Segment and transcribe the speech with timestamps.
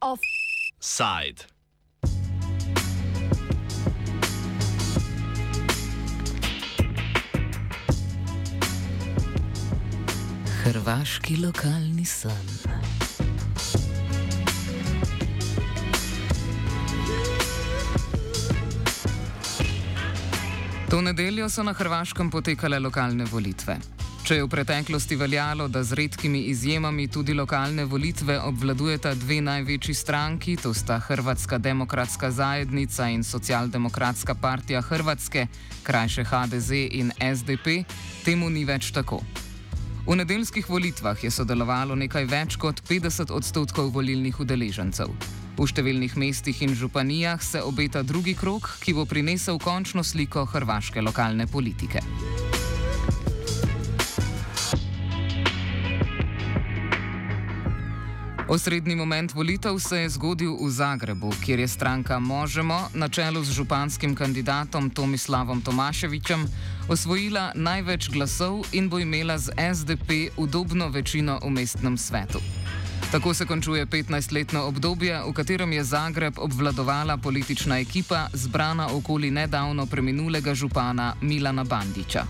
[0.00, 1.46] Offside.
[10.64, 12.32] Hrvaški lokalni san.
[20.92, 23.78] To nedeljo so na Hrvaškem potekale lokalne volitve.
[24.28, 29.94] Če je v preteklosti veljalo, da z redkimi izjemami tudi lokalne volitve obvladujeta dve največji
[29.94, 35.46] stranki, to sta Hrvatska demokratska zajednica in Socialdemokratska partija Hrvatske,
[35.82, 37.88] krajše HDZ in SDP,
[38.24, 39.22] temu ni več tako.
[40.04, 45.40] V nedeljskih volitvah je sodelovalo nekaj več kot 50 odstotkov volilnih udeležencev.
[45.52, 51.04] V številnih mestih in županijah se obeta drugi krok, ki bo prinesel končno sliko hrvaške
[51.04, 52.00] lokalne politike.
[58.52, 63.52] Osrednji moment volitev se je zgodil v Zagrebu, kjer je stranka Možemo na čelu z
[63.52, 66.44] županskim kandidatom Tomislavom Tomaševičem
[66.88, 72.61] osvojila največ glasov in bo imela z SDP udobno večino v mestnem svetu.
[73.12, 79.86] Tako se končuje 15-letno obdobje, v katerem je Zagreb obvladovala politična ekipa, zbrana okoli nedavno
[79.86, 82.24] preminulega župana Milana Bandiča.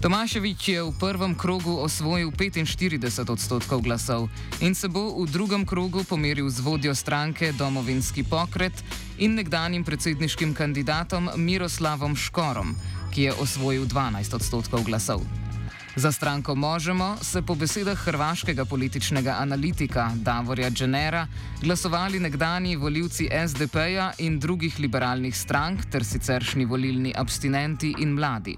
[0.00, 4.28] Tomaševič je v prvem krogu osvojil 45 odstotkov glasov
[4.60, 8.84] in se bo v drugem krogu pomeril z vodjo stranke Domovinski pokret
[9.18, 12.78] in nekdanjim predsedniškim kandidatom Miroslavom Škorom,
[13.10, 15.47] ki je osvojil 12 odstotkov glasov.
[15.96, 21.26] Za stranko Možemo se po besedah hrvaškega političnega analitika Davorja Dženera
[21.62, 28.56] glasovali nekdani voljivci SDP-ja in drugih liberalnih strank ter siceršnji volilni abstinenti in mladi.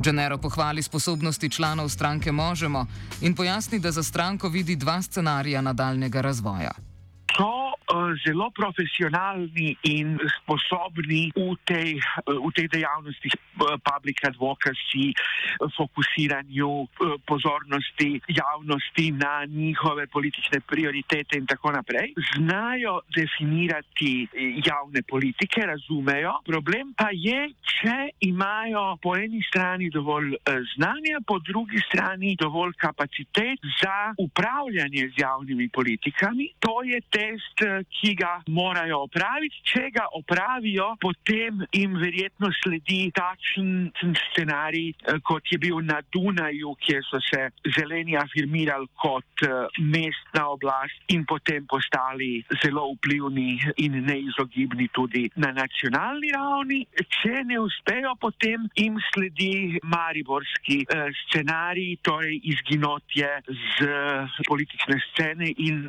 [0.00, 2.86] Dženero pohvali sposobnosti članov stranke Možemo
[3.20, 6.85] in pojasni, da za stranko vidi dva scenarija nadaljnega razvoja.
[7.86, 15.14] Eh, zelo profesionalni in sposobni v tej, eh, v tej dejavnosti eh, public advocacy,
[15.78, 16.90] fokusiranju
[17.24, 22.12] pozornosti javnosti na njihove politične prioritete in tako naprej.
[22.36, 24.28] Znajo definirati
[24.66, 26.42] javne politike, razumejo.
[26.44, 30.36] Problem pa je, če imajo po eni strani dovolj
[30.76, 36.50] znanja, po drugi strani dovolj kapacitet za upravljanje z javnimi politikami.
[36.60, 39.62] To je test, ki ga morajo opraviti.
[39.66, 43.70] Če ga opravijo, potem jim verjetno sledi takšen
[44.22, 50.46] scenarij, eh, kot je bil na Dunaju, kjer so se zeleni afirmirali kot eh, mestna
[50.54, 56.80] oblast in potem postali zelo vplivni in neizogibni tudi na nacionalni ravni.
[57.20, 63.30] Če ne uspejo, potem jim sledi mariborski eh, scenarij, torej izginotje
[63.76, 63.88] z
[64.48, 65.86] politične scene in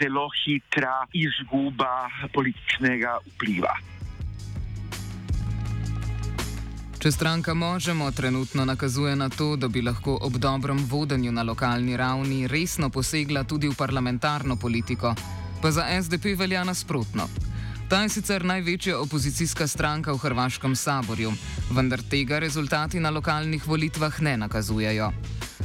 [0.00, 3.76] zelo hitra izguba političnega vpliva.
[7.06, 11.96] Če stranka Možemo trenutno nakazuje na to, da bi lahko ob dobrem vodenju na lokalni
[11.96, 15.14] ravni resno posegla tudi v parlamentarno politiko,
[15.62, 17.28] pa za SDP velja nasprotno.
[17.88, 21.30] Ta je sicer največja opozicijska stranka v Hrvaškem saborju,
[21.70, 25.12] vendar tega rezultati na lokalnih volitvah ne nakazujejo.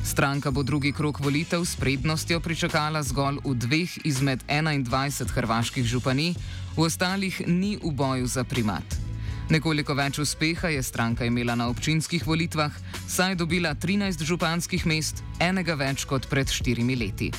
[0.04, 6.34] Stranka bo drugi krok volitev s prednostjo pričakala zgolj v dveh izmed 21 hrvaških županij,
[6.78, 8.88] v ostalih ni v boju za primat.
[9.52, 12.72] Nekoliko več uspeha je stranka imela na občinskih volitvah,
[13.08, 17.32] saj je dobila 13 županskih mest, enega več kot pred štirimi leti.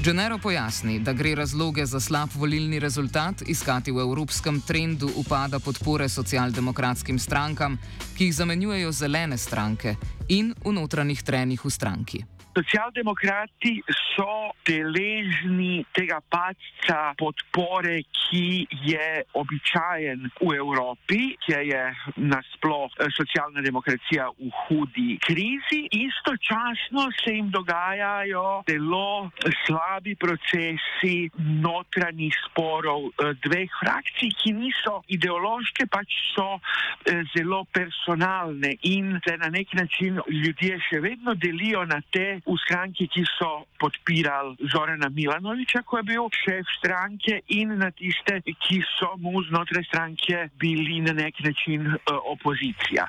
[0.00, 6.08] Genero pojasni, da gre razloge za slab volilni rezultat iskati v evropskem trendu upada podpore
[6.08, 7.76] socialdemokratskim strankam,
[8.16, 9.94] ki jih zamenjujejo zelene stranke,
[10.28, 12.24] in v notranjih trenih v stranki.
[12.50, 13.78] Socialdemokrati
[14.16, 21.82] so deležni tega padca podpore, ki je običajen v Evropi, kjer je
[22.16, 25.86] nasploh eh, socialna demokracija v hudi krizi.
[25.94, 29.30] Istočasno se jim dogajajo zelo
[29.66, 38.74] slabi procesi notranjih sporov eh, dveh frakcij, ki niso ideološke, pač so eh, zelo personalne
[38.82, 43.64] in se na nek način ljudje še vedno delijo na te v stranki, ki so
[43.80, 49.84] podpirali Zorana Milanoviča, ko je bil šef stranke, in na tiste, ki so mu znotraj
[49.84, 51.98] stranke bili na nek način uh,
[52.32, 53.06] opozicija.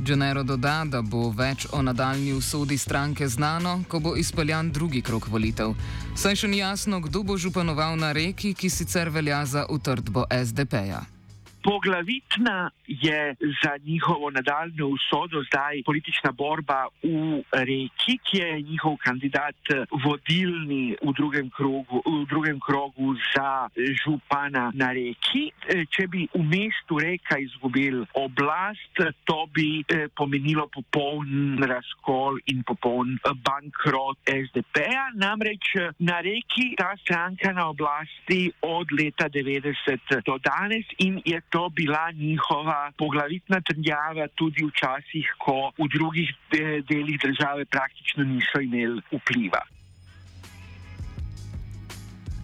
[0.00, 5.28] Genero doda, da bo več o nadaljni usodi stranke znano, ko bo izpeljan drugi krok
[5.32, 5.72] volitev.
[6.14, 11.00] Saj še ni jasno, kdo bo županoval na reki, ki sicer velja za utrdbo SDP-ja
[11.66, 13.34] Poglavitna je
[13.64, 19.56] za njihovo nadaljno usodo zdaj politična borba v reki, ki je njihov kandidat
[20.04, 23.68] vodilni v drugem krogu, v drugem krogu za
[24.04, 25.50] župana na reki.
[25.90, 29.84] Če bi v mestu reka izgubil oblast, to bi
[30.14, 35.10] pomenilo popoln razkol in popoln bankrot SDP-ja.
[35.14, 41.68] Namreč na reki ta stranka na oblasti od leta 90 do danes in je to
[41.68, 46.34] bila njihova poglavitna trdnjava tudi včasih, ko v drugih
[46.88, 49.62] delih države praktično niso imeli vpliva.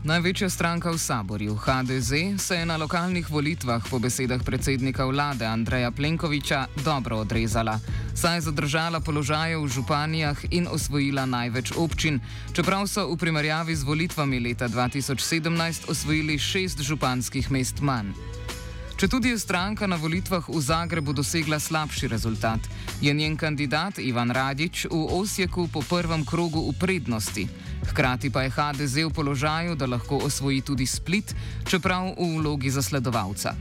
[0.03, 5.95] Največja stranka v Saborju, HDZ, se je na lokalnih volitvah po besedah predsednika vlade Andreja
[5.95, 7.79] Plenkoviča dobro odrezala,
[8.15, 12.19] saj je zadržala položaje v županijah in osvojila največ občin,
[12.51, 18.11] čeprav so v primerjavi z volitvami leta 2017 osvojili šest županskih mest manj.
[19.03, 22.63] Če tudi je stranka na volitvah v Zagrebu dosegla slabši rezultat,
[23.03, 27.49] je njen kandidat Ivan Radič v Osijeku po prvem krogu v prednosti.
[27.91, 31.35] Hkrati pa je HDZ v položaju, da lahko osvoji tudi split,
[31.67, 33.57] čeprav v vlogi zasledovalca.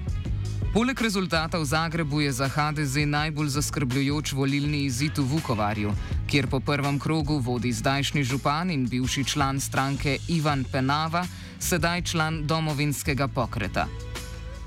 [0.77, 5.89] Poleg rezultata v Zagrebu je za HDZ najbolj zaskrbljujoč volilni izid v Vukovarju,
[6.29, 11.25] kjer po prvem krogu vodi zdajšnji župan in bivši član stranke Ivan Penava,
[11.57, 14.10] sedaj član domovinskega pokreta.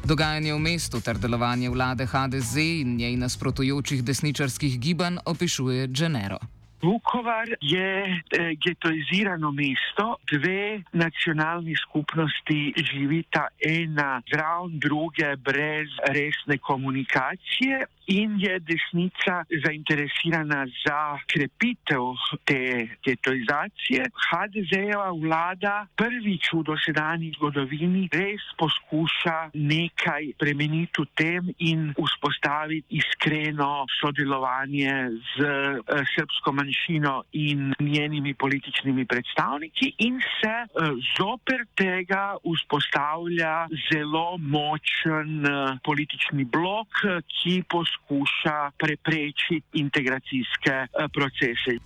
[0.04, 6.36] Dogajanje v mestu ter delovanje vlade HDZ in njej nasprotujočih desničarskih gibanj opišuje Genero.
[6.84, 17.86] Vukovar je eh, getoizirano mesto, dve nacionalni skupnosti živita ena zraven druge brez resne komunikacije
[18.06, 22.14] in je desnica zainteresirana za krepitev
[22.44, 24.04] te getoizacije.
[24.28, 33.86] HDZ-jeva vlada prvič v dosedanji zgodovini res poskuša nekaj premeniti v tem in vzpostaviti iskreno
[34.00, 34.94] sodelovanje
[35.36, 44.36] z uh, srpsko manjšino in njenimi političnimi predstavniki in se uh, zoper tega vzpostavlja zelo
[44.38, 46.88] močen uh, politični blok,
[47.28, 51.78] ki poskuša poskuša preprečiti integracijske eh, procese.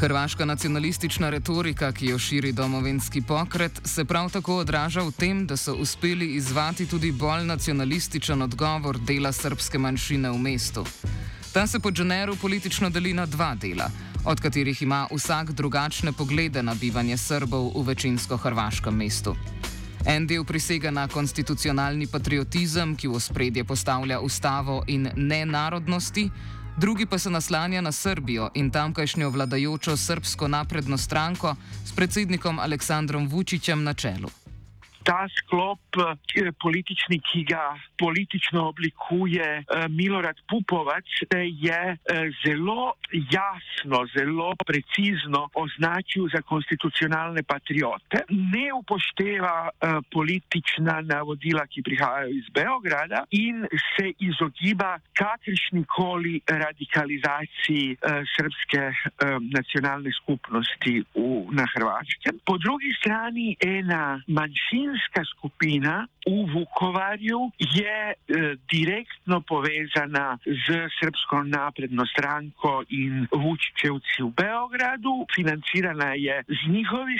[0.00, 5.56] Hrvaška nacionalistična retorika, ki jo širi domovinski pokret, se prav tako odraža v tem, da
[5.56, 10.84] so uspeli izvati tudi bolj nacionalističen odgovor dela srpske manjšine v mestu.
[11.52, 13.90] Ta se po Dženeru politično deli na dva dela,
[14.24, 19.36] od katerih ima vsak drugačne poglede na bivanje Srbov v večinsko hrvaškem mestu.
[20.06, 26.28] En del prisega na konstitucionalni patriotizem, ki v spredje postavlja ustavo in ne narodnosti,
[26.76, 33.28] drugi pa se naslanja na Srbijo in tamkajšnjo vladajočo srpsko napredno stranko s predsednikom Aleksandrom
[33.28, 34.43] Vučićem na čelu
[35.04, 41.04] ta sklop eh, politični, ki ga politično oblikuje eh, Milorad Pupovac,
[41.64, 41.96] je eh,
[42.46, 48.24] zelo jasno, zelo precizno označil za konstitucionalne patriote.
[48.28, 49.68] Ne upošteva
[50.12, 53.66] politična navodila, ki prihajajo iz Beograda in
[53.96, 57.96] se izogiba kakršnikoli radikalizaciji
[58.34, 58.82] srpske
[59.56, 60.94] nacionalne skupnosti
[61.50, 62.38] na Hrvaškem.
[62.46, 68.14] Po drugi strani ena manjšina manjšinska skupina v Vukovarju je e,
[68.72, 75.26] direktno povezana z Srpsko napredno stranko in Vučićevci v Beogradu.
[75.34, 77.16] Financirana je z njihove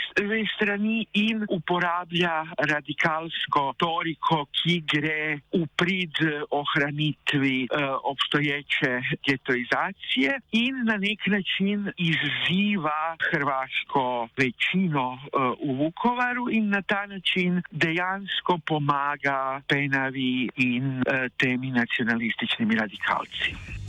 [0.57, 6.17] strani in uporablja radikalsko toriko, ki gre v prid
[6.51, 7.69] ohranitvi e,
[8.05, 8.91] obstoječe
[9.27, 17.63] getoizacije in na nek način izziva hrvaško večino e, v Vukovaru in na ta način
[17.71, 23.84] dejansko pomaga Penavi in uh, temi nacionalističnimi radikalci.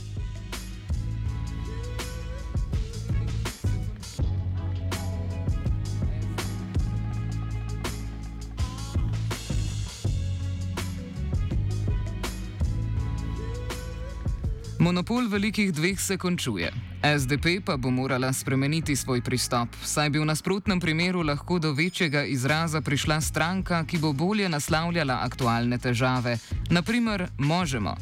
[14.86, 16.70] Monopol velikih dveh se končuje.
[17.18, 22.22] SDP pa bo morala spremeniti svoj pristop, saj bi v nasprotnem primeru lahko do večjega
[22.24, 26.38] izraza prišla stranka, ki bo bolje naslavljala aktualne težave,
[26.70, 27.96] naprimer Možemo.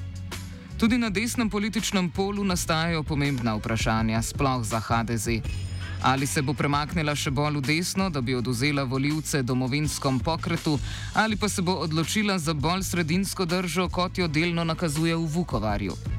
[0.79, 5.41] Tudi na desnem političnem polu nastajajo pomembna vprašanja, sploh za HDZ.
[6.03, 10.77] Ali se bo premaknila še bolj v desno, da bi oduzela voljivce domovinskom pokretu,
[11.15, 16.14] ali pa se bo odločila za bolj sredinsko držo, kot jo delno nakazuje v Vukovarju.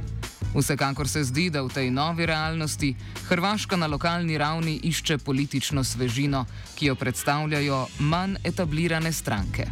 [0.55, 2.95] Vsekakor se zdi, da v tej novi realnosti
[3.27, 6.45] Hrvaška na lokalni ravni išče politično svežino,
[6.75, 9.67] ki jo predstavljajo manj etablirane stranke.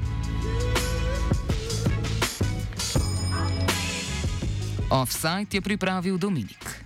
[4.90, 6.83] Offside je pripravil Dominik.